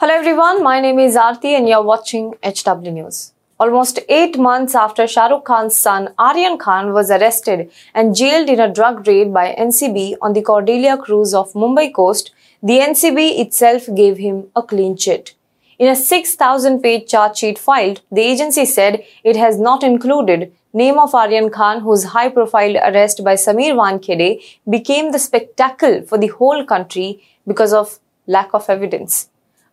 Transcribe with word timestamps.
Hello 0.00 0.14
everyone, 0.14 0.62
my 0.62 0.80
name 0.80 1.00
is 1.00 1.16
Aarti 1.16 1.56
and 1.58 1.68
you're 1.68 1.82
watching 1.82 2.32
HW 2.44 2.88
News. 2.88 3.32
Almost 3.58 3.98
eight 4.08 4.38
months 4.38 4.76
after 4.76 5.08
Shah 5.08 5.26
Rukh 5.26 5.44
Khan's 5.44 5.74
son 5.74 6.14
Aryan 6.16 6.56
Khan 6.56 6.92
was 6.92 7.10
arrested 7.10 7.72
and 7.94 8.14
jailed 8.14 8.48
in 8.48 8.60
a 8.60 8.72
drug 8.72 9.08
raid 9.08 9.34
by 9.34 9.56
NCB 9.58 10.18
on 10.22 10.34
the 10.34 10.42
Cordelia 10.42 10.96
cruise 10.96 11.34
of 11.34 11.52
Mumbai 11.54 11.92
coast, 11.92 12.30
the 12.62 12.78
NCB 12.78 13.40
itself 13.40 13.88
gave 13.96 14.18
him 14.18 14.46
a 14.54 14.62
clean 14.62 14.96
chit. 14.96 15.34
In 15.80 15.88
a 15.88 15.96
6,000 15.96 16.80
page 16.80 17.10
charge 17.10 17.38
sheet 17.38 17.58
filed, 17.58 18.00
the 18.12 18.20
agency 18.20 18.66
said 18.66 19.02
it 19.24 19.34
has 19.34 19.58
not 19.58 19.82
included 19.82 20.52
name 20.72 21.00
of 21.00 21.12
Aryan 21.12 21.50
Khan, 21.50 21.80
whose 21.80 22.04
high 22.04 22.28
profile 22.28 22.76
arrest 22.76 23.24
by 23.24 23.34
Sameer 23.34 23.74
Wankhede 23.74 24.40
became 24.70 25.10
the 25.10 25.18
spectacle 25.18 26.02
for 26.02 26.18
the 26.18 26.28
whole 26.28 26.64
country 26.64 27.20
because 27.48 27.72
of 27.72 27.98
lack 28.28 28.54
of 28.54 28.70
evidence. 28.70 29.28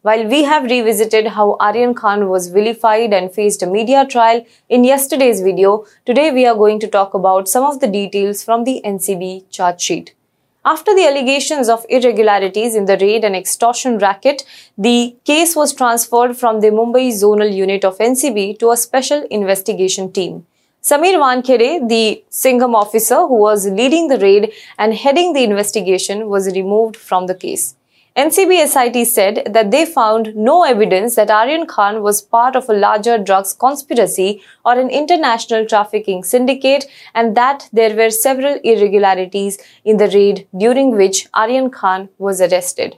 While 0.05 0.27
we 0.27 0.43
have 0.43 0.65
revisited 0.65 1.29
how 1.35 1.57
Aryan 1.59 1.95
Khan 1.95 2.29
was 2.29 2.49
vilified 2.49 3.11
and 3.11 3.31
faced 3.33 3.63
a 3.63 3.65
media 3.65 4.05
trial 4.05 4.45
in 4.69 4.83
yesterday's 4.83 5.41
video, 5.41 5.87
today 6.05 6.29
we 6.29 6.45
are 6.45 6.53
going 6.53 6.79
to 6.81 6.87
talk 6.87 7.15
about 7.15 7.49
some 7.49 7.63
of 7.63 7.79
the 7.79 7.87
details 7.87 8.43
from 8.43 8.65
the 8.65 8.83
NCB 8.85 9.49
charge 9.49 9.81
sheet. 9.81 10.13
After 10.63 10.93
the 10.93 11.07
allegations 11.07 11.69
of 11.69 11.87
irregularities 11.89 12.75
in 12.75 12.85
the 12.85 12.97
raid 12.97 13.23
and 13.23 13.35
extortion 13.35 13.97
racket, 13.97 14.43
the 14.77 15.15
case 15.25 15.55
was 15.55 15.73
transferred 15.73 16.37
from 16.37 16.59
the 16.59 16.67
Mumbai 16.67 17.07
zonal 17.21 17.51
unit 17.51 17.83
of 17.83 17.97
NCB 17.97 18.59
to 18.59 18.69
a 18.69 18.77
special 18.77 19.23
investigation 19.31 20.11
team. 20.11 20.45
Sameer 20.83 21.17
Wankhede, 21.17 21.89
the 21.89 22.23
Singham 22.29 22.75
officer 22.75 23.21
who 23.25 23.39
was 23.39 23.65
leading 23.65 24.09
the 24.09 24.19
raid 24.19 24.53
and 24.77 24.93
heading 24.93 25.33
the 25.33 25.43
investigation, 25.43 26.29
was 26.29 26.53
removed 26.53 26.95
from 26.95 27.25
the 27.25 27.33
case. 27.33 27.75
NCB 28.15 28.65
SIT 28.67 29.05
said 29.07 29.43
that 29.51 29.71
they 29.71 29.85
found 29.85 30.33
no 30.37 30.63
evidence 30.63 31.15
that 31.15 31.29
Aryan 31.29 31.67
Khan 31.67 32.01
was 32.01 32.21
part 32.21 32.55
of 32.55 32.69
a 32.69 32.73
larger 32.73 33.17
drugs 33.17 33.51
conspiracy 33.51 34.41
or 34.63 34.79
an 34.79 34.89
international 34.89 35.65
trafficking 35.65 36.23
syndicate 36.23 36.85
and 37.13 37.35
that 37.35 37.67
there 37.73 37.93
were 37.93 38.09
several 38.09 38.57
irregularities 38.63 39.57
in 39.83 39.97
the 39.97 40.07
raid 40.07 40.47
during 40.57 40.95
which 40.95 41.27
Aryan 41.33 41.69
Khan 41.69 42.07
was 42.17 42.39
arrested. 42.39 42.95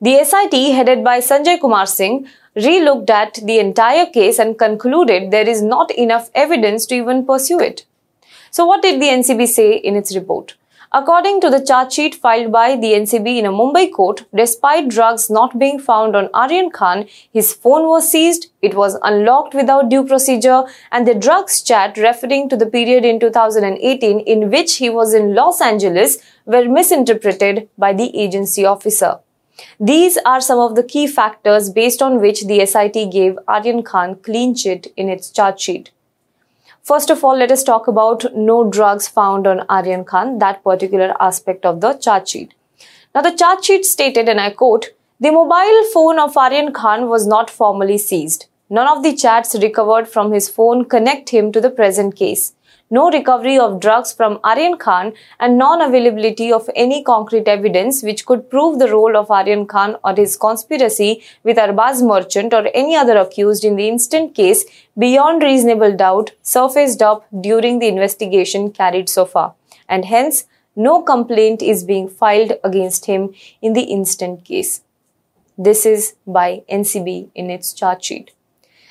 The 0.00 0.24
SIT, 0.24 0.72
headed 0.74 1.04
by 1.04 1.20
Sanjay 1.20 1.60
Kumar 1.60 1.86
Singh, 1.86 2.26
relooked 2.56 3.10
at 3.10 3.34
the 3.34 3.60
entire 3.60 4.06
case 4.06 4.40
and 4.40 4.58
concluded 4.58 5.30
there 5.30 5.48
is 5.48 5.62
not 5.62 5.92
enough 5.92 6.30
evidence 6.34 6.84
to 6.86 6.96
even 6.96 7.24
pursue 7.24 7.60
it. 7.60 7.86
So, 8.50 8.66
what 8.66 8.82
did 8.82 9.00
the 9.00 9.06
NCB 9.06 9.46
say 9.46 9.76
in 9.76 9.94
its 9.94 10.16
report? 10.16 10.56
According 10.90 11.42
to 11.42 11.50
the 11.50 11.62
charge 11.62 11.92
sheet 11.92 12.14
filed 12.14 12.50
by 12.50 12.74
the 12.74 12.94
NCB 12.94 13.36
in 13.36 13.44
a 13.44 13.52
Mumbai 13.52 13.92
court, 13.92 14.24
despite 14.34 14.88
drugs 14.88 15.28
not 15.28 15.58
being 15.58 15.78
found 15.78 16.16
on 16.16 16.30
Aryan 16.32 16.70
Khan, 16.70 17.06
his 17.30 17.52
phone 17.52 17.88
was 17.88 18.10
seized, 18.10 18.46
it 18.62 18.74
was 18.74 18.98
unlocked 19.02 19.52
without 19.54 19.90
due 19.90 20.06
procedure, 20.06 20.64
and 20.90 21.06
the 21.06 21.14
drugs 21.14 21.60
chat 21.60 21.98
referring 21.98 22.48
to 22.48 22.56
the 22.56 22.64
period 22.64 23.04
in 23.04 23.20
2018 23.20 24.20
in 24.20 24.50
which 24.50 24.76
he 24.76 24.88
was 24.88 25.12
in 25.12 25.34
Los 25.34 25.60
Angeles 25.60 26.22
were 26.46 26.66
misinterpreted 26.66 27.68
by 27.76 27.92
the 27.92 28.16
agency 28.18 28.64
officer. 28.64 29.18
These 29.78 30.16
are 30.24 30.40
some 30.40 30.58
of 30.58 30.74
the 30.74 30.82
key 30.82 31.06
factors 31.06 31.68
based 31.68 32.00
on 32.00 32.18
which 32.18 32.46
the 32.46 32.64
SIT 32.64 33.10
gave 33.12 33.38
Aryan 33.46 33.82
Khan 33.82 34.14
clean 34.14 34.54
chit 34.54 34.86
in 34.96 35.10
its 35.10 35.28
charge 35.28 35.60
sheet. 35.60 35.90
First 36.88 37.10
of 37.10 37.22
all, 37.22 37.36
let 37.36 37.52
us 37.52 37.62
talk 37.62 37.86
about 37.86 38.24
no 38.34 38.64
drugs 38.64 39.08
found 39.08 39.46
on 39.46 39.60
Aryan 39.68 40.06
Khan, 40.06 40.38
that 40.38 40.64
particular 40.64 41.14
aspect 41.20 41.66
of 41.66 41.82
the 41.82 41.92
charge 41.92 42.28
sheet. 42.28 42.54
Now, 43.14 43.20
the 43.20 43.36
charge 43.36 43.66
sheet 43.66 43.84
stated, 43.84 44.26
and 44.26 44.40
I 44.40 44.48
quote, 44.48 44.86
the 45.20 45.30
mobile 45.30 45.84
phone 45.92 46.18
of 46.18 46.34
Aryan 46.34 46.72
Khan 46.72 47.10
was 47.10 47.26
not 47.26 47.50
formally 47.50 47.98
seized. 47.98 48.46
None 48.70 48.88
of 48.88 49.02
the 49.02 49.14
chats 49.14 49.54
recovered 49.54 50.08
from 50.08 50.32
his 50.32 50.48
phone 50.48 50.86
connect 50.86 51.28
him 51.28 51.52
to 51.52 51.60
the 51.60 51.68
present 51.68 52.16
case 52.16 52.54
no 52.90 53.10
recovery 53.10 53.58
of 53.58 53.80
drugs 53.80 54.12
from 54.12 54.38
Aryan 54.42 54.76
Khan, 54.78 55.12
and 55.38 55.58
non 55.58 55.80
availability 55.82 56.52
of 56.52 56.68
any 56.74 57.02
concrete 57.02 57.48
evidence 57.48 58.02
which 58.02 58.24
could 58.24 58.48
prove 58.50 58.78
the 58.78 58.90
role 58.90 59.16
of 59.16 59.30
Aryan 59.30 59.66
Khan 59.66 59.96
or 60.04 60.14
his 60.14 60.36
conspiracy 60.36 61.22
with 61.42 61.56
Arbaz 61.56 62.02
Merchant 62.06 62.54
or 62.54 62.68
any 62.74 62.96
other 62.96 63.16
accused 63.16 63.64
in 63.64 63.76
the 63.76 63.88
instant 63.88 64.34
case 64.34 64.64
beyond 64.96 65.42
reasonable 65.42 65.94
doubt 65.94 66.32
surfaced 66.42 67.02
up 67.02 67.26
during 67.40 67.78
the 67.78 67.88
investigation 67.88 68.70
carried 68.70 69.08
so 69.08 69.24
far, 69.24 69.54
and 69.88 70.04
hence 70.04 70.46
no 70.74 71.02
complaint 71.02 71.60
is 71.60 71.84
being 71.84 72.08
filed 72.08 72.52
against 72.62 73.06
him 73.06 73.34
in 73.60 73.72
the 73.72 73.82
instant 73.82 74.44
case. 74.44 74.82
This 75.58 75.84
is 75.84 76.14
by 76.24 76.62
NCB 76.70 77.30
in 77.34 77.50
its 77.50 77.72
charge 77.72 78.04
sheet. 78.04 78.30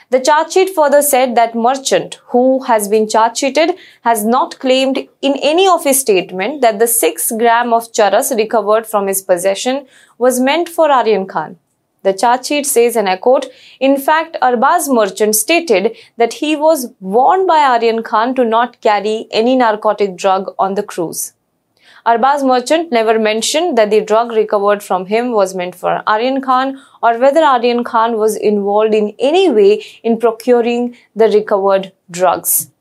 The 0.09 0.21
charge 0.21 0.53
sheet 0.53 0.69
further 0.73 1.01
said 1.01 1.35
that 1.35 1.53
merchant 1.53 2.21
who 2.27 2.63
has 2.63 2.87
been 2.87 3.09
charge 3.09 3.39
sheeted 3.39 3.71
has 4.03 4.23
not 4.23 4.57
claimed 4.57 4.99
in 5.21 5.33
any 5.41 5.67
of 5.67 5.83
his 5.83 5.99
statement 5.99 6.61
that 6.61 6.79
the 6.79 6.87
6 6.87 7.33
gram 7.33 7.73
of 7.73 7.91
charas 7.91 8.33
recovered 8.33 8.87
from 8.87 9.07
his 9.07 9.21
possession 9.21 9.85
was 10.17 10.39
meant 10.39 10.69
for 10.69 10.89
Aryan 10.89 11.27
Khan. 11.27 11.59
The 12.03 12.13
charge 12.13 12.45
sheet 12.45 12.65
says, 12.65 12.95
and 12.95 13.09
I 13.09 13.17
quote, 13.17 13.47
In 13.81 13.97
fact, 13.97 14.37
Arbaz 14.41 14.87
merchant 14.87 15.35
stated 15.35 15.97
that 16.15 16.35
he 16.35 16.55
was 16.55 16.93
warned 17.01 17.45
by 17.45 17.59
Aryan 17.59 18.01
Khan 18.01 18.33
to 18.35 18.45
not 18.45 18.79
carry 18.79 19.27
any 19.31 19.57
narcotic 19.57 20.15
drug 20.15 20.53
on 20.57 20.75
the 20.75 20.83
cruise. 20.83 21.33
Arbaz 22.07 22.41
merchant 22.41 22.89
never 22.89 23.19
mentioned 23.19 23.77
that 23.77 23.89
the 23.89 23.99
drug 23.99 24.31
recovered 24.31 24.81
from 24.81 25.07
him 25.07 25.33
was 25.33 25.53
meant 25.53 25.75
for 25.75 26.01
Aryan 26.07 26.39
Khan 26.39 26.81
or 27.03 27.17
whether 27.17 27.41
Aryan 27.41 27.83
Khan 27.83 28.15
was 28.17 28.37
involved 28.37 28.93
in 28.93 29.13
any 29.19 29.51
way 29.51 29.83
in 30.03 30.17
procuring 30.17 30.95
the 31.17 31.27
recovered 31.27 31.91
drugs. 32.09 32.71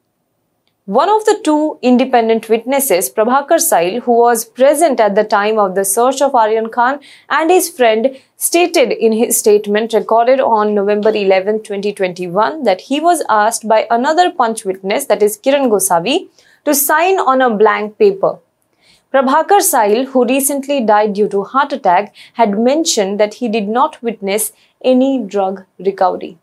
One 0.85 1.09
of 1.09 1.25
the 1.25 1.41
two 1.43 1.81
independent 1.83 2.49
witnesses, 2.49 3.11
Prabhakar 3.11 3.59
Sail, 3.59 4.01
who 4.03 4.13
was 4.13 4.45
present 4.45 5.01
at 5.01 5.17
the 5.17 5.25
time 5.25 5.59
of 5.59 5.75
the 5.75 5.85
search 5.85 6.23
of 6.23 6.37
Aryan 6.37 6.71
Khan 6.71 7.01
and 7.29 7.51
his 7.51 7.69
friend, 7.69 8.17
stated 8.37 8.93
in 8.93 9.11
his 9.11 9.37
statement 9.37 9.93
recorded 9.93 10.39
on 10.39 10.73
November 10.73 11.11
11, 11.11 11.65
2021, 11.65 12.63
that 12.63 12.83
he 12.83 13.01
was 13.01 13.25
asked 13.29 13.67
by 13.67 13.89
another 13.91 14.31
punch 14.31 14.65
witness, 14.65 15.07
that 15.07 15.21
is 15.21 15.37
Kiran 15.37 15.69
Gosavi, 15.69 16.29
to 16.65 16.77
sign 16.77 17.19
on 17.19 17.43
a 17.43 17.51
blank 17.51 17.99
paper. 17.99 18.39
Prabhakar 19.17 19.63
Sail, 19.63 20.05
who 20.05 20.27
recently 20.27 20.83
died 20.83 21.15
due 21.15 21.27
to 21.27 21.43
heart 21.43 21.73
attack, 21.73 22.15
had 22.35 22.59
mentioned 22.59 23.19
that 23.19 23.33
he 23.35 23.49
did 23.49 23.67
not 23.67 24.03
witness 24.03 24.53
any 24.85 25.23
drug 25.23 25.65
recovery. 25.79 26.37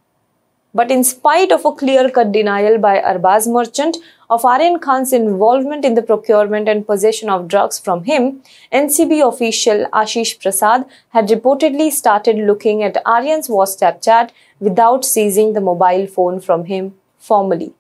But 0.74 0.90
in 0.90 1.04
spite 1.04 1.52
of 1.52 1.66
a 1.66 1.72
clear-cut 1.72 2.32
denial 2.32 2.80
by 2.80 3.00
Arbaz 3.00 3.48
merchant 3.48 3.98
of 4.28 4.44
Aryan 4.44 4.80
Khan's 4.80 5.14
involvement 5.14 5.86
in 5.86 5.94
the 5.94 6.02
procurement 6.02 6.68
and 6.68 6.88
possession 6.88 7.30
of 7.30 7.48
drugs 7.48 7.78
from 7.78 8.06
him, 8.06 8.42
NCB 8.72 9.22
official 9.28 9.86
Ashish 9.94 10.42
Prasad 10.42 10.86
had 11.10 11.28
reportedly 11.28 11.92
started 11.92 12.38
looking 12.38 12.82
at 12.82 12.98
Aryan's 13.06 13.50
WhatsApp 13.50 14.04
chat 14.04 14.32
without 14.60 15.06
seizing 15.06 15.54
the 15.54 15.62
mobile 15.62 16.08
phone 16.08 16.40
from 16.40 16.66
him 16.66 16.96
formally. 17.20 17.72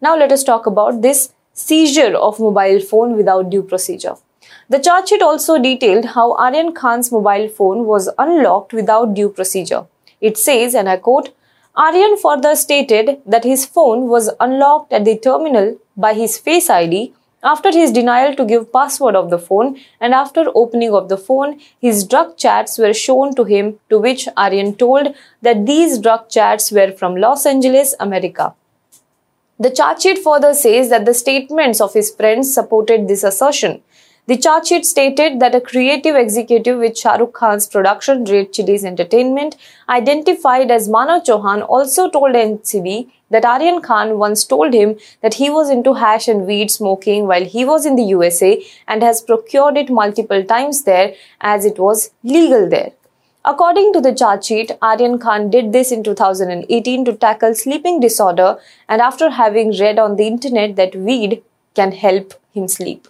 Now 0.00 0.16
let 0.16 0.32
us 0.32 0.44
talk 0.44 0.64
about 0.64 1.02
this 1.02 1.34
seizure 1.58 2.14
of 2.14 2.38
mobile 2.38 2.80
phone 2.80 3.16
without 3.16 3.50
due 3.50 3.62
procedure. 3.62 4.14
The 4.68 4.78
charge 4.78 5.08
sheet 5.08 5.22
also 5.22 5.58
detailed 5.58 6.04
how 6.16 6.34
Aryan 6.36 6.72
Khan's 6.72 7.10
mobile 7.10 7.48
phone 7.48 7.84
was 7.86 8.08
unlocked 8.18 8.72
without 8.72 9.14
due 9.14 9.28
procedure. 9.28 9.86
It 10.20 10.38
says, 10.38 10.74
and 10.74 10.88
I 10.88 10.96
quote, 10.98 11.34
Aryan 11.76 12.16
further 12.16 12.54
stated 12.56 13.20
that 13.24 13.44
his 13.44 13.64
phone 13.64 14.08
was 14.08 14.30
unlocked 14.40 14.92
at 14.92 15.04
the 15.04 15.16
terminal 15.18 15.76
by 15.96 16.12
his 16.14 16.38
Face 16.38 16.70
ID 16.70 17.14
after 17.42 17.70
his 17.70 17.92
denial 17.92 18.34
to 18.34 18.44
give 18.44 18.72
password 18.72 19.14
of 19.14 19.30
the 19.30 19.38
phone 19.38 19.76
and 20.00 20.12
after 20.12 20.46
opening 20.56 20.92
of 20.92 21.08
the 21.08 21.16
phone, 21.16 21.60
his 21.80 22.04
drug 22.04 22.36
chats 22.36 22.78
were 22.78 22.92
shown 22.92 23.34
to 23.36 23.44
him 23.44 23.78
to 23.90 23.98
which 23.98 24.28
Aryan 24.36 24.74
told 24.74 25.14
that 25.42 25.64
these 25.64 25.98
drug 25.98 26.28
chats 26.28 26.72
were 26.72 26.90
from 26.90 27.14
Los 27.16 27.46
Angeles, 27.46 27.94
America. 28.00 28.54
The 29.60 29.70
charge 29.70 30.02
sheet 30.02 30.18
further 30.18 30.54
says 30.54 30.88
that 30.90 31.04
the 31.04 31.12
statements 31.12 31.80
of 31.80 31.92
his 31.92 32.12
friends 32.12 32.54
supported 32.54 33.08
this 33.08 33.24
assertion. 33.24 33.82
The 34.28 34.36
charge 34.36 34.68
sheet 34.68 34.86
stated 34.86 35.40
that 35.40 35.54
a 35.56 35.60
creative 35.60 36.14
executive 36.14 36.78
with 36.78 36.96
Shah 36.96 37.16
Rukh 37.16 37.32
Khan's 37.32 37.66
production 37.66 38.24
Red 38.24 38.52
Chillies 38.52 38.84
Entertainment, 38.84 39.56
identified 39.88 40.70
as 40.70 40.88
Manav 40.88 41.24
Chauhan, 41.26 41.66
also 41.68 42.08
told 42.08 42.36
NCB 42.36 43.10
that 43.30 43.44
Aryan 43.44 43.80
Khan 43.82 44.18
once 44.18 44.44
told 44.44 44.74
him 44.74 44.96
that 45.22 45.34
he 45.34 45.50
was 45.50 45.70
into 45.70 45.94
hash 45.94 46.28
and 46.28 46.46
weed 46.46 46.70
smoking 46.70 47.26
while 47.26 47.44
he 47.44 47.64
was 47.64 47.84
in 47.84 47.96
the 47.96 48.04
USA 48.04 48.62
and 48.86 49.02
has 49.02 49.22
procured 49.22 49.76
it 49.76 49.90
multiple 49.90 50.44
times 50.44 50.84
there 50.84 51.14
as 51.40 51.64
it 51.64 51.80
was 51.80 52.10
legal 52.22 52.68
there. 52.68 52.92
According 53.44 53.92
to 53.92 54.00
the 54.00 54.14
charge 54.14 54.46
sheet, 54.46 54.72
Aryan 54.82 55.18
Khan 55.18 55.48
did 55.48 55.72
this 55.72 55.92
in 55.92 56.02
2018 56.02 57.04
to 57.04 57.14
tackle 57.14 57.54
sleeping 57.54 58.00
disorder 58.00 58.58
and 58.88 59.00
after 59.00 59.30
having 59.30 59.70
read 59.78 59.98
on 59.98 60.16
the 60.16 60.26
internet 60.26 60.74
that 60.76 60.96
weed 60.96 61.42
can 61.74 61.92
help 61.92 62.34
him 62.52 62.66
sleep. 62.66 63.06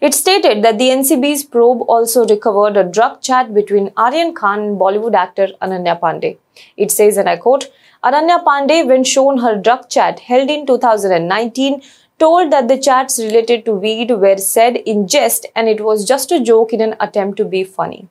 It 0.00 0.12
stated 0.12 0.62
that 0.64 0.78
the 0.78 0.90
NCB's 0.90 1.44
probe 1.44 1.82
also 1.88 2.26
recovered 2.26 2.76
a 2.76 2.84
drug 2.84 3.22
chat 3.22 3.54
between 3.54 3.92
Aryan 3.96 4.34
Khan 4.34 4.60
and 4.60 4.78
Bollywood 4.78 5.14
actor 5.14 5.48
Ananya 5.62 5.98
Panday. 5.98 6.36
It 6.76 6.90
says, 6.90 7.16
and 7.16 7.28
I 7.28 7.36
quote, 7.36 7.70
Ananya 8.04 8.44
Panday, 8.44 8.86
when 8.86 9.02
shown 9.02 9.38
her 9.38 9.56
drug 9.56 9.88
chat 9.88 10.20
held 10.20 10.50
in 10.50 10.66
2019, 10.66 11.82
told 12.18 12.52
that 12.52 12.68
the 12.68 12.78
chats 12.78 13.18
related 13.18 13.64
to 13.64 13.72
weed 13.72 14.10
were 14.10 14.36
said 14.36 14.76
in 14.76 15.08
jest 15.08 15.46
and 15.54 15.68
it 15.68 15.80
was 15.80 16.06
just 16.06 16.32
a 16.32 16.40
joke 16.40 16.72
in 16.72 16.80
an 16.80 16.96
attempt 17.00 17.36
to 17.38 17.44
be 17.44 17.64
funny. 17.64 18.08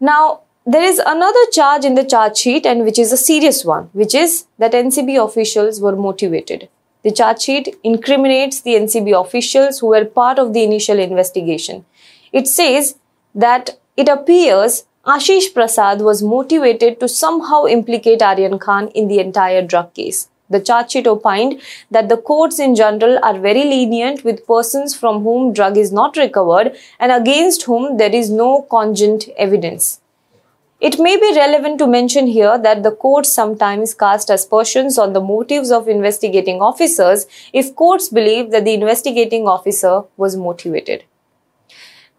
Now, 0.00 0.40
there 0.66 0.82
is 0.82 0.98
another 0.98 1.46
charge 1.52 1.84
in 1.84 1.94
the 1.94 2.04
charge 2.04 2.36
sheet 2.38 2.66
and 2.66 2.84
which 2.84 2.98
is 2.98 3.12
a 3.12 3.16
serious 3.16 3.64
one, 3.64 3.88
which 3.92 4.14
is 4.14 4.46
that 4.58 4.72
NCB 4.72 5.24
officials 5.24 5.80
were 5.80 5.96
motivated. 5.96 6.68
The 7.02 7.12
charge 7.12 7.42
sheet 7.42 7.76
incriminates 7.84 8.60
the 8.60 8.74
NCB 8.74 9.18
officials 9.18 9.78
who 9.78 9.88
were 9.88 10.04
part 10.04 10.38
of 10.40 10.52
the 10.52 10.64
initial 10.64 10.98
investigation. 10.98 11.84
It 12.32 12.48
says 12.48 12.98
that 13.34 13.78
it 13.96 14.08
appears 14.08 14.86
Ashish 15.06 15.54
Prasad 15.54 16.00
was 16.00 16.20
motivated 16.20 16.98
to 16.98 17.08
somehow 17.08 17.66
implicate 17.66 18.22
Aryan 18.22 18.58
Khan 18.58 18.88
in 18.88 19.06
the 19.06 19.20
entire 19.20 19.62
drug 19.62 19.94
case. 19.94 20.28
The 20.48 20.60
charge 20.60 20.92
sheet 20.92 21.06
opined 21.06 21.60
that 21.90 22.08
the 22.08 22.16
courts 22.16 22.58
in 22.58 22.74
general 22.74 23.18
are 23.22 23.38
very 23.38 23.64
lenient 23.64 24.24
with 24.24 24.46
persons 24.46 24.94
from 24.94 25.22
whom 25.22 25.52
drug 25.52 25.76
is 25.76 25.92
not 25.92 26.16
recovered 26.16 26.76
and 27.00 27.10
against 27.10 27.64
whom 27.64 27.96
there 27.96 28.14
is 28.14 28.30
no 28.30 28.62
cogent 28.62 29.28
evidence. 29.36 30.00
It 30.78 30.98
may 30.98 31.16
be 31.16 31.32
relevant 31.34 31.78
to 31.78 31.86
mention 31.86 32.26
here 32.26 32.58
that 32.58 32.82
the 32.82 32.90
courts 32.90 33.32
sometimes 33.32 33.94
cast 33.94 34.28
aspersions 34.28 34.98
on 34.98 35.14
the 35.14 35.22
motives 35.22 35.70
of 35.70 35.88
investigating 35.88 36.60
officers 36.60 37.26
if 37.52 37.74
courts 37.74 38.10
believe 38.10 38.50
that 38.50 38.66
the 38.66 38.74
investigating 38.74 39.48
officer 39.48 40.02
was 40.18 40.36
motivated. 40.36 41.04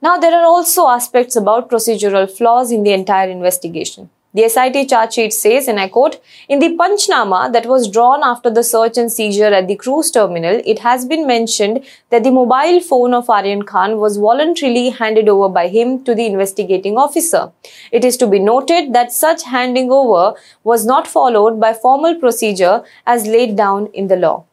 Now, 0.02 0.18
there 0.18 0.34
are 0.34 0.46
also 0.46 0.88
aspects 0.88 1.36
about 1.36 1.70
procedural 1.70 2.30
flaws 2.30 2.72
in 2.72 2.84
the 2.84 2.94
entire 2.94 3.30
investigation. 3.30 4.10
The 4.38 4.50
SIT 4.50 4.88
charge 4.88 5.14
sheet 5.14 5.34
says, 5.34 5.68
and 5.68 5.80
I 5.80 5.88
quote, 5.88 6.22
In 6.48 6.60
the 6.60 6.78
Panchnama 6.78 7.52
that 7.54 7.66
was 7.66 7.90
drawn 7.90 8.22
after 8.24 8.52
the 8.52 8.64
search 8.64 8.96
and 8.96 9.12
seizure 9.12 9.52
at 9.52 9.68
the 9.68 9.76
cruise 9.76 10.12
terminal, 10.12 10.62
it 10.64 10.78
has 10.78 11.06
been 11.06 11.26
mentioned 11.26 11.84
that 12.12 12.24
the 12.24 12.30
mobile 12.30 12.80
phone 12.80 13.16
of 13.16 13.32
Aryan 13.32 13.64
Khan 13.64 13.98
was 13.98 14.18
voluntarily 14.18 14.92
handed 14.92 15.28
over 15.28 15.50
by 15.50 15.70
him 15.70 16.04
to 16.04 16.14
the 16.14 16.28
investigating 16.28 17.00
officer. 17.00 17.52
It 17.92 18.06
is 18.06 18.16
to 18.18 18.28
be 18.28 18.38
noted 18.38 18.94
that 18.94 19.12
such 19.12 19.42
handing 19.42 19.92
over 19.92 20.38
was 20.64 20.86
not 20.86 21.08
followed 21.08 21.60
by 21.60 21.74
formal 21.74 22.14
procedure 22.14 22.84
as 23.08 23.26
laid 23.26 23.56
down 23.56 23.88
in 23.88 24.08
the 24.08 24.18
law. 24.18 24.46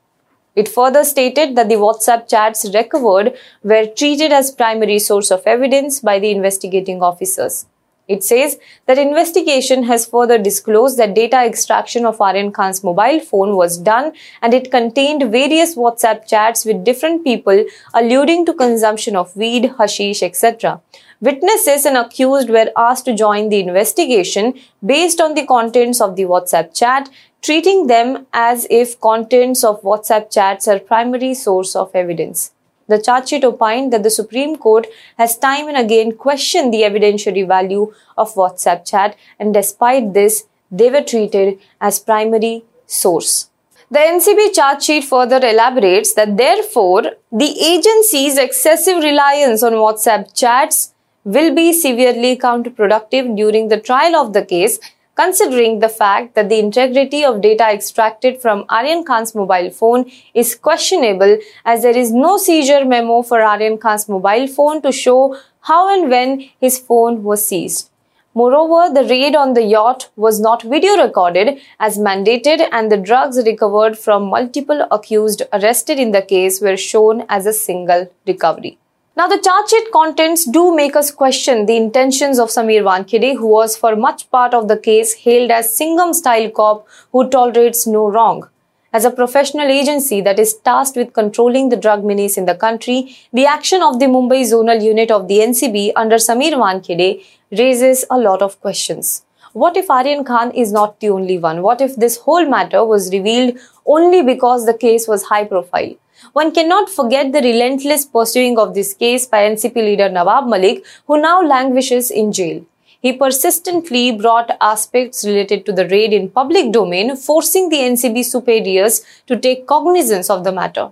It 0.56 0.66
further 0.66 1.04
stated 1.04 1.56
that 1.56 1.68
the 1.68 1.74
WhatsApp 1.74 2.26
chats 2.26 2.64
recovered 2.72 3.34
were 3.62 3.84
treated 3.84 4.32
as 4.32 4.50
primary 4.50 4.98
source 4.98 5.30
of 5.30 5.42
evidence 5.44 6.00
by 6.00 6.18
the 6.18 6.30
investigating 6.30 7.02
officers. 7.02 7.66
It 8.06 8.22
says 8.22 8.58
that 8.86 8.98
investigation 8.98 9.84
has 9.84 10.04
further 10.04 10.36
disclosed 10.36 10.98
that 10.98 11.14
data 11.14 11.38
extraction 11.42 12.04
of 12.04 12.20
Aryan 12.20 12.52
Khan's 12.52 12.84
mobile 12.84 13.20
phone 13.20 13.56
was 13.56 13.78
done 13.78 14.12
and 14.42 14.52
it 14.52 14.70
contained 14.70 15.30
various 15.32 15.74
WhatsApp 15.74 16.26
chats 16.26 16.66
with 16.66 16.84
different 16.84 17.24
people 17.24 17.64
alluding 17.94 18.44
to 18.46 18.52
consumption 18.52 19.16
of 19.16 19.34
weed, 19.34 19.72
hashish, 19.78 20.22
etc. 20.22 20.82
Witnesses 21.20 21.86
and 21.86 21.96
accused 21.96 22.50
were 22.50 22.70
asked 22.76 23.06
to 23.06 23.14
join 23.14 23.48
the 23.48 23.60
investigation 23.60 24.52
based 24.84 25.20
on 25.20 25.34
the 25.34 25.46
contents 25.46 26.02
of 26.02 26.16
the 26.16 26.24
WhatsApp 26.24 26.74
chat, 26.74 27.08
treating 27.40 27.86
them 27.86 28.26
as 28.34 28.66
if 28.68 29.00
contents 29.00 29.64
of 29.64 29.80
WhatsApp 29.82 30.30
chats 30.30 30.68
are 30.68 30.78
primary 30.78 31.32
source 31.32 31.74
of 31.74 31.90
evidence. 31.94 32.53
The 32.88 33.00
charge 33.00 33.28
sheet 33.28 33.44
opined 33.44 33.92
that 33.92 34.02
the 34.02 34.10
Supreme 34.10 34.56
Court 34.56 34.86
has 35.16 35.38
time 35.38 35.68
and 35.68 35.76
again 35.76 36.12
questioned 36.12 36.72
the 36.72 36.82
evidentiary 36.82 37.46
value 37.46 37.92
of 38.16 38.34
WhatsApp 38.34 38.88
chat, 38.88 39.16
and 39.38 39.54
despite 39.54 40.12
this, 40.12 40.44
they 40.70 40.90
were 40.90 41.02
treated 41.02 41.58
as 41.80 41.98
primary 41.98 42.64
source. 42.86 43.50
The 43.90 44.00
NCB 44.00 44.54
charge 44.54 44.82
sheet 44.82 45.04
further 45.04 45.36
elaborates 45.36 46.14
that 46.14 46.36
therefore, 46.36 47.02
the 47.30 47.58
agency's 47.60 48.38
excessive 48.38 49.02
reliance 49.02 49.62
on 49.62 49.72
WhatsApp 49.72 50.34
chats 50.34 50.94
will 51.24 51.54
be 51.54 51.72
severely 51.72 52.36
counterproductive 52.36 53.36
during 53.36 53.68
the 53.68 53.80
trial 53.80 54.16
of 54.16 54.32
the 54.32 54.44
case 54.44 54.78
considering 55.14 55.78
the 55.78 55.88
fact 55.88 56.34
that 56.34 56.48
the 56.48 56.58
integrity 56.58 57.24
of 57.24 57.40
data 57.40 57.64
extracted 57.70 58.40
from 58.42 58.64
Aryan 58.68 59.04
Khan's 59.04 59.34
mobile 59.34 59.70
phone 59.70 60.10
is 60.34 60.54
questionable 60.54 61.38
as 61.64 61.82
there 61.82 61.96
is 61.96 62.12
no 62.12 62.36
seizure 62.36 62.84
memo 62.84 63.22
for 63.22 63.40
Aryan 63.40 63.78
Khan's 63.78 64.08
mobile 64.08 64.46
phone 64.46 64.82
to 64.82 64.92
show 64.92 65.36
how 65.60 65.88
and 65.96 66.10
when 66.10 66.48
his 66.60 66.78
phone 66.78 67.22
was 67.22 67.46
seized. 67.46 67.90
Moreover, 68.36 68.92
the 68.92 69.08
raid 69.08 69.36
on 69.36 69.54
the 69.54 69.62
yacht 69.62 70.10
was 70.16 70.40
not 70.40 70.62
video 70.62 70.96
recorded 71.00 71.60
as 71.78 71.98
mandated 71.98 72.68
and 72.72 72.90
the 72.90 72.96
drugs 72.96 73.36
recovered 73.46 73.96
from 73.96 74.24
multiple 74.24 74.88
accused 74.90 75.42
arrested 75.52 76.00
in 76.00 76.10
the 76.10 76.22
case 76.22 76.60
were 76.60 76.76
shown 76.76 77.24
as 77.28 77.46
a 77.46 77.52
single 77.52 78.10
recovery. 78.26 78.76
Now, 79.16 79.28
the 79.28 79.38
charge 79.38 79.70
sheet 79.70 79.92
contents 79.92 80.44
do 80.44 80.74
make 80.74 80.96
us 80.96 81.12
question 81.12 81.66
the 81.66 81.76
intentions 81.76 82.40
of 82.40 82.48
Sameer 82.48 82.82
Wankhede, 82.82 83.36
who 83.36 83.46
was 83.46 83.76
for 83.76 83.94
much 83.94 84.28
part 84.28 84.52
of 84.52 84.66
the 84.66 84.76
case 84.76 85.12
hailed 85.12 85.52
as 85.52 85.72
Singham 85.72 86.12
style 86.12 86.50
cop 86.50 86.88
who 87.12 87.28
tolerates 87.30 87.86
no 87.86 88.08
wrong. 88.08 88.48
As 88.92 89.04
a 89.04 89.12
professional 89.12 89.68
agency 89.68 90.20
that 90.22 90.40
is 90.40 90.54
tasked 90.54 90.96
with 90.96 91.12
controlling 91.12 91.68
the 91.68 91.76
drug 91.76 92.04
menace 92.04 92.36
in 92.36 92.46
the 92.46 92.56
country, 92.56 93.16
the 93.32 93.46
action 93.46 93.84
of 93.84 94.00
the 94.00 94.06
Mumbai 94.06 94.42
zonal 94.52 94.82
unit 94.82 95.12
of 95.12 95.28
the 95.28 95.38
NCB 95.38 95.92
under 95.94 96.16
Sameer 96.16 96.54
Wankhede 96.54 97.24
raises 97.56 98.04
a 98.10 98.18
lot 98.18 98.42
of 98.42 98.60
questions. 98.60 99.22
What 99.52 99.76
if 99.76 99.90
Aryan 99.90 100.24
Khan 100.24 100.50
is 100.50 100.72
not 100.72 100.98
the 100.98 101.10
only 101.10 101.38
one? 101.38 101.62
What 101.62 101.80
if 101.80 101.94
this 101.94 102.16
whole 102.16 102.46
matter 102.46 102.84
was 102.84 103.12
revealed 103.12 103.58
only 103.86 104.22
because 104.22 104.66
the 104.66 104.74
case 104.74 105.06
was 105.06 105.22
high 105.22 105.44
profile? 105.44 105.94
One 106.32 106.52
cannot 106.52 106.88
forget 106.88 107.32
the 107.32 107.40
relentless 107.40 108.06
pursuing 108.06 108.58
of 108.58 108.74
this 108.74 108.94
case 108.94 109.26
by 109.26 109.48
NCP 109.50 109.76
leader 109.76 110.08
Nawab 110.08 110.48
Malik, 110.48 110.84
who 111.06 111.20
now 111.20 111.42
languishes 111.42 112.10
in 112.10 112.32
jail. 112.32 112.64
He 113.00 113.12
persistently 113.12 114.12
brought 114.12 114.56
aspects 114.60 115.24
related 115.26 115.66
to 115.66 115.72
the 115.72 115.86
raid 115.88 116.12
in 116.12 116.30
public 116.30 116.72
domain, 116.72 117.16
forcing 117.16 117.68
the 117.68 117.76
NCB 117.76 118.24
superiors 118.24 119.04
to 119.26 119.38
take 119.38 119.66
cognizance 119.66 120.30
of 120.30 120.42
the 120.42 120.52
matter. 120.52 120.90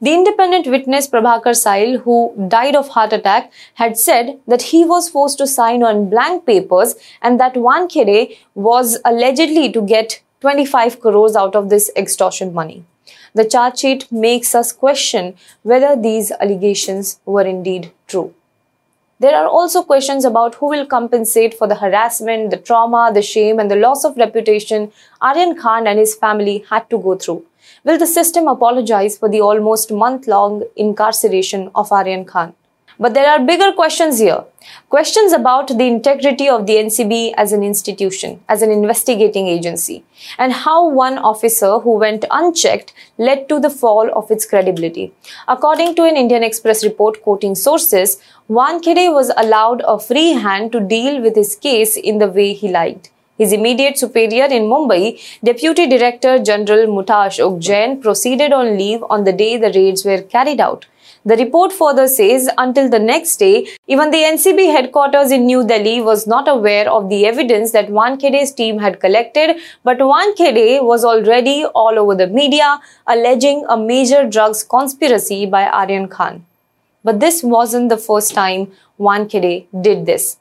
The 0.00 0.12
independent 0.12 0.66
witness 0.66 1.08
Prabhakar 1.08 1.56
Sail, 1.56 2.00
who 2.00 2.34
died 2.48 2.76
of 2.76 2.88
heart 2.88 3.14
attack, 3.14 3.50
had 3.74 3.96
said 3.96 4.38
that 4.46 4.60
he 4.60 4.84
was 4.84 5.08
forced 5.08 5.38
to 5.38 5.46
sign 5.46 5.82
on 5.82 6.10
blank 6.10 6.44
papers 6.44 6.96
and 7.22 7.40
that 7.40 7.54
Wankhede 7.54 8.36
was 8.54 8.98
allegedly 9.04 9.72
to 9.72 9.80
get 9.80 10.20
25 10.42 11.00
crores 11.00 11.34
out 11.34 11.56
of 11.56 11.70
this 11.70 11.90
extortion 11.96 12.52
money. 12.52 12.84
The 13.34 13.44
charge 13.44 13.80
sheet 13.80 14.10
makes 14.12 14.54
us 14.54 14.70
question 14.70 15.34
whether 15.64 15.96
these 15.96 16.30
allegations 16.30 17.18
were 17.26 17.42
indeed 17.42 17.90
true. 18.06 18.32
There 19.18 19.34
are 19.36 19.46
also 19.46 19.82
questions 19.82 20.24
about 20.24 20.56
who 20.56 20.66
will 20.66 20.86
compensate 20.86 21.54
for 21.54 21.66
the 21.66 21.74
harassment, 21.76 22.50
the 22.50 22.56
trauma, 22.56 23.10
the 23.12 23.22
shame, 23.22 23.58
and 23.58 23.70
the 23.70 23.76
loss 23.76 24.04
of 24.04 24.16
reputation 24.16 24.92
Aryan 25.20 25.56
Khan 25.56 25.86
and 25.86 25.98
his 25.98 26.14
family 26.14 26.64
had 26.70 26.88
to 26.90 26.98
go 26.98 27.16
through. 27.16 27.44
Will 27.84 27.98
the 27.98 28.06
system 28.06 28.46
apologize 28.46 29.18
for 29.18 29.28
the 29.28 29.40
almost 29.40 29.90
month 29.90 30.26
long 30.26 30.62
incarceration 30.76 31.70
of 31.74 31.90
Aryan 31.90 32.24
Khan? 32.24 32.54
But 32.98 33.14
there 33.14 33.28
are 33.28 33.44
bigger 33.44 33.72
questions 33.72 34.18
here. 34.18 34.44
Questions 34.88 35.32
about 35.32 35.68
the 35.68 35.84
integrity 35.84 36.48
of 36.48 36.66
the 36.66 36.76
NCB 36.76 37.34
as 37.36 37.52
an 37.52 37.62
institution, 37.62 38.40
as 38.48 38.62
an 38.62 38.70
investigating 38.70 39.48
agency, 39.48 40.04
and 40.38 40.52
how 40.52 40.88
one 40.88 41.18
officer 41.18 41.80
who 41.80 41.98
went 41.98 42.24
unchecked 42.30 42.94
led 43.18 43.48
to 43.48 43.58
the 43.60 43.70
fall 43.70 44.10
of 44.16 44.30
its 44.30 44.46
credibility. 44.46 45.12
According 45.48 45.96
to 45.96 46.04
an 46.04 46.16
Indian 46.16 46.42
Express 46.42 46.84
report 46.84 47.22
quoting 47.22 47.54
sources, 47.54 48.20
Wankhede 48.48 49.12
was 49.12 49.32
allowed 49.36 49.82
a 49.86 49.98
free 49.98 50.32
hand 50.32 50.72
to 50.72 50.80
deal 50.80 51.20
with 51.20 51.34
his 51.34 51.56
case 51.56 51.96
in 51.96 52.18
the 52.18 52.28
way 52.28 52.52
he 52.54 52.68
liked. 52.68 53.10
His 53.36 53.52
immediate 53.52 53.98
superior 53.98 54.44
in 54.44 54.62
Mumbai, 54.62 55.20
Deputy 55.42 55.88
Director 55.88 56.38
General 56.38 56.86
Mutha 56.86 57.26
Ashok 57.26 58.00
proceeded 58.00 58.52
on 58.52 58.78
leave 58.78 59.02
on 59.10 59.24
the 59.24 59.32
day 59.32 59.56
the 59.56 59.72
raids 59.72 60.04
were 60.04 60.22
carried 60.22 60.60
out. 60.60 60.86
The 61.26 61.36
report 61.36 61.72
further 61.72 62.06
says 62.06 62.50
until 62.58 62.90
the 62.90 62.98
next 62.98 63.38
day, 63.38 63.66
even 63.86 64.10
the 64.10 64.18
NCB 64.18 64.70
headquarters 64.70 65.30
in 65.30 65.46
New 65.46 65.66
Delhi 65.66 66.02
was 66.02 66.26
not 66.26 66.46
aware 66.46 66.86
of 66.90 67.08
the 67.08 67.24
evidence 67.24 67.72
that 67.72 67.88
Wankhede's 67.88 68.52
team 68.52 68.78
had 68.78 69.00
collected, 69.00 69.56
but 69.84 69.98
Wankhede 69.98 70.84
was 70.84 71.02
already 71.02 71.64
all 71.64 71.98
over 71.98 72.14
the 72.14 72.26
media 72.26 72.78
alleging 73.06 73.64
a 73.70 73.76
major 73.76 74.28
drugs 74.28 74.62
conspiracy 74.62 75.46
by 75.46 75.66
Aryan 75.66 76.08
Khan. 76.08 76.44
But 77.02 77.20
this 77.20 77.42
wasn't 77.42 77.88
the 77.88 77.96
first 77.96 78.34
time 78.34 78.72
Wankhede 79.00 79.66
did 79.80 80.04
this. 80.04 80.36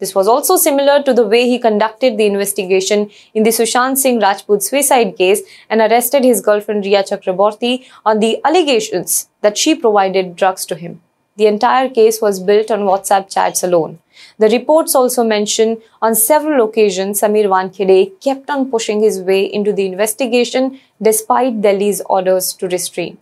This 0.00 0.14
was 0.14 0.26
also 0.26 0.56
similar 0.56 1.02
to 1.02 1.14
the 1.14 1.26
way 1.26 1.48
he 1.48 1.58
conducted 1.58 2.18
the 2.18 2.26
investigation 2.26 3.10
in 3.32 3.44
the 3.44 3.50
Sushant 3.50 3.96
Singh 3.96 4.20
Rajput 4.20 4.62
suicide 4.62 5.16
case 5.16 5.42
and 5.70 5.80
arrested 5.80 6.24
his 6.24 6.40
girlfriend 6.40 6.84
Rhea 6.84 7.04
Chakraborty 7.04 7.84
on 8.04 8.18
the 8.18 8.40
allegations 8.44 9.28
that 9.40 9.56
she 9.56 9.74
provided 9.74 10.36
drugs 10.36 10.66
to 10.66 10.74
him. 10.74 11.00
The 11.36 11.46
entire 11.46 11.88
case 11.88 12.20
was 12.20 12.38
built 12.38 12.70
on 12.70 12.80
WhatsApp 12.80 13.32
chats 13.32 13.62
alone. 13.62 13.98
The 14.38 14.48
reports 14.48 14.94
also 14.94 15.24
mention 15.24 15.80
on 16.00 16.14
several 16.14 16.64
occasions 16.64 17.20
Sameer 17.20 17.46
Wankhede 17.46 18.20
kept 18.20 18.50
on 18.50 18.70
pushing 18.70 19.00
his 19.00 19.20
way 19.20 19.44
into 19.44 19.72
the 19.72 19.86
investigation 19.86 20.80
despite 21.02 21.60
Delhi's 21.60 22.00
orders 22.02 22.52
to 22.54 22.68
restrain. 22.68 23.18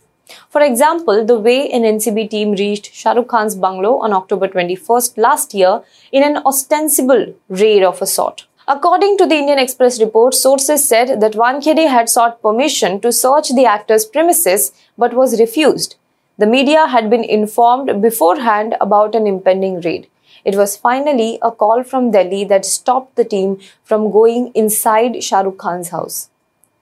For 0.49 0.61
example, 0.61 1.25
the 1.25 1.39
way 1.39 1.69
an 1.69 1.83
NCB 1.83 2.29
team 2.29 2.51
reached 2.53 2.93
Shah 2.93 3.13
Rukh 3.13 3.27
Khan's 3.27 3.55
bungalow 3.55 3.99
on 3.99 4.13
October 4.13 4.47
21st 4.47 5.17
last 5.17 5.53
year 5.53 5.81
in 6.11 6.23
an 6.23 6.37
ostensible 6.45 7.33
raid 7.49 7.83
of 7.83 8.01
a 8.01 8.05
sort. 8.05 8.45
According 8.67 9.17
to 9.17 9.25
the 9.25 9.35
Indian 9.35 9.59
Express 9.59 9.99
report, 9.99 10.33
sources 10.33 10.87
said 10.87 11.19
that 11.19 11.33
Wankhede 11.33 11.89
had 11.89 12.07
sought 12.07 12.41
permission 12.41 13.01
to 13.01 13.11
search 13.11 13.49
the 13.49 13.65
actor's 13.65 14.05
premises 14.05 14.71
but 14.97 15.13
was 15.13 15.39
refused. 15.39 15.95
The 16.37 16.47
media 16.47 16.87
had 16.87 17.09
been 17.09 17.23
informed 17.23 18.01
beforehand 18.01 18.75
about 18.79 19.15
an 19.15 19.27
impending 19.27 19.81
raid. 19.81 20.07
It 20.45 20.55
was 20.55 20.77
finally 20.77 21.39
a 21.41 21.51
call 21.51 21.83
from 21.83 22.11
Delhi 22.11 22.43
that 22.45 22.65
stopped 22.65 23.15
the 23.15 23.25
team 23.25 23.59
from 23.83 24.11
going 24.11 24.51
inside 24.55 25.23
Shah 25.23 25.41
Rukh 25.41 25.57
Khan's 25.57 25.89
house. 25.89 26.29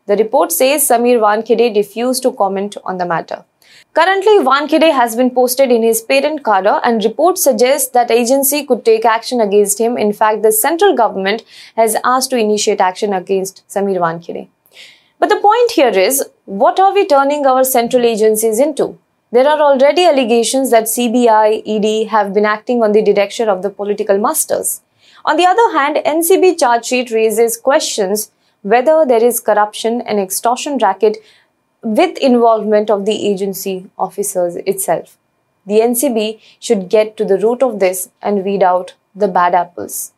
The 0.08 0.18
report 0.18 0.52
says 0.52 0.88
Sameer 0.88 1.20
Wankhede 1.20 1.76
refused 1.76 2.24
to 2.24 2.32
comment 2.32 2.78
on 2.84 2.98
the 2.98 3.06
matter. 3.06 3.46
Currently, 3.94 4.40
Wankhede 4.40 4.92
has 4.94 5.16
been 5.16 5.32
posted 5.32 5.72
in 5.72 5.84
his 5.84 6.02
parent 6.02 6.46
cadre 6.46 6.80
and 6.84 7.04
reports 7.04 7.44
suggest 7.44 7.94
that 7.94 8.10
agency 8.10 8.66
could 8.66 8.86
take 8.86 9.06
action 9.06 9.42
against 9.42 9.80
him. 9.80 9.98
In 9.98 10.14
fact, 10.14 10.44
the 10.44 10.52
central 10.52 10.96
government 10.96 11.44
has 11.76 11.98
asked 12.04 12.30
to 12.30 12.38
initiate 12.38 12.80
action 12.80 13.14
against 13.14 13.64
Sameer 13.68 14.00
Wankhede. 14.00 14.48
But 15.20 15.30
the 15.30 15.42
point 15.42 15.72
here 15.72 15.90
is, 15.90 16.24
what 16.46 16.80
are 16.80 16.94
we 16.94 17.06
turning 17.06 17.46
our 17.46 17.64
central 17.64 18.06
agencies 18.06 18.60
into? 18.60 18.98
There 19.32 19.48
are 19.48 19.62
already 19.62 20.06
allegations 20.06 20.72
that 20.72 20.86
CBI, 20.86 21.62
ED 21.66 22.08
have 22.10 22.34
been 22.34 22.46
acting 22.46 22.82
on 22.84 22.92
the 22.92 23.02
direction 23.02 23.48
of 23.48 23.62
the 23.62 23.70
political 23.70 24.18
masters. 24.18 24.82
On 25.24 25.38
the 25.38 25.46
other 25.46 25.78
hand, 25.78 25.98
NCB 25.98 26.60
charge 26.60 26.86
sheet 26.86 27.12
raises 27.12 27.56
questions 27.56 28.32
whether 28.62 29.06
there 29.06 29.24
is 29.24 29.40
corruption 29.40 30.02
and 30.02 30.20
extortion 30.20 30.78
racket 30.78 31.18
with 31.82 32.18
involvement 32.18 32.90
of 32.90 33.06
the 33.06 33.28
agency 33.28 33.90
officers 33.98 34.56
itself. 34.56 35.18
The 35.66 35.80
NCB 35.80 36.40
should 36.60 36.90
get 36.90 37.16
to 37.18 37.26
the 37.26 37.38
root 37.38 37.62
of 37.64 37.80
this 37.80 38.10
and 38.22 38.44
weed 38.44 38.64
out 38.64 38.96
the 39.16 39.28
bad 39.28 39.56
apples. 39.56 40.14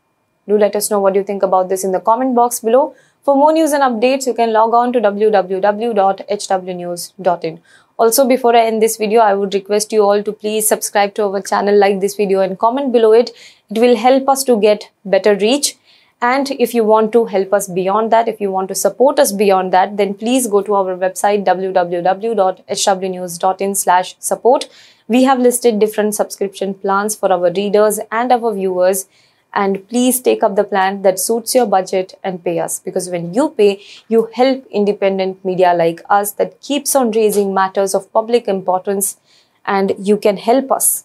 Do 0.47 0.57
let 0.57 0.75
us 0.75 0.91
know 0.91 0.99
what 0.99 1.15
you 1.15 1.23
think 1.23 1.43
about 1.43 1.69
this 1.69 1.85
in 1.85 1.93
the 1.93 2.01
comment 2.01 2.35
box 2.35 2.59
below. 2.59 2.93
For 3.23 3.35
more 3.35 3.53
news 3.53 3.71
and 3.71 3.83
updates, 3.83 4.27
you 4.27 4.33
can 4.33 4.51
log 4.51 4.73
on 4.73 4.91
to 4.93 4.99
www.hwnews.in. 4.99 7.59
Also, 7.97 8.27
before 8.27 8.55
I 8.55 8.65
end 8.65 8.81
this 8.81 8.97
video, 8.97 9.21
I 9.21 9.33
would 9.33 9.53
request 9.53 9.93
you 9.93 10.01
all 10.01 10.21
to 10.23 10.33
please 10.33 10.67
subscribe 10.67 11.13
to 11.15 11.23
our 11.23 11.41
channel, 11.41 11.77
like 11.77 12.01
this 12.01 12.15
video 12.15 12.41
and 12.41 12.59
comment 12.59 12.91
below 12.91 13.13
it. 13.13 13.31
It 13.69 13.79
will 13.79 13.95
help 13.95 14.27
us 14.27 14.43
to 14.45 14.59
get 14.59 14.89
better 15.05 15.35
reach 15.35 15.77
and 16.25 16.51
if 16.65 16.73
you 16.73 16.83
want 16.85 17.11
to 17.13 17.21
help 17.25 17.53
us 17.53 17.67
beyond 17.67 18.11
that, 18.13 18.29
if 18.29 18.39
you 18.39 18.49
want 18.49 18.69
to 18.69 18.75
support 18.75 19.19
us 19.19 19.33
beyond 19.33 19.73
that, 19.73 19.97
then 19.97 20.13
please 20.13 20.47
go 20.47 20.61
to 20.61 20.75
our 20.75 20.95
website 20.95 21.43
www.hwnews.in 21.43 23.75
slash 23.75 24.15
support. 24.19 24.69
We 25.09 25.23
have 25.23 25.39
listed 25.39 25.79
different 25.79 26.15
subscription 26.15 26.75
plans 26.75 27.13
for 27.13 27.29
our 27.29 27.51
readers 27.51 27.99
and 28.09 28.31
our 28.31 28.53
viewers. 28.53 29.09
And 29.53 29.85
please 29.89 30.21
take 30.21 30.43
up 30.43 30.55
the 30.55 30.63
plan 30.63 31.01
that 31.01 31.19
suits 31.19 31.53
your 31.53 31.65
budget 31.65 32.17
and 32.23 32.41
pay 32.41 32.59
us. 32.59 32.79
Because 32.79 33.09
when 33.09 33.33
you 33.33 33.49
pay, 33.49 33.81
you 34.07 34.29
help 34.33 34.65
independent 34.71 35.43
media 35.43 35.73
like 35.73 35.99
us 36.09 36.31
that 36.33 36.61
keeps 36.61 36.95
on 36.95 37.11
raising 37.11 37.53
matters 37.53 37.93
of 37.93 38.13
public 38.13 38.47
importance 38.47 39.17
and 39.65 39.93
you 39.99 40.15
can 40.15 40.37
help 40.37 40.71
us 40.71 41.03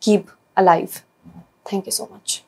keep 0.00 0.30
alive. 0.54 1.02
Thank 1.64 1.86
you 1.86 1.92
so 1.92 2.08
much. 2.08 2.42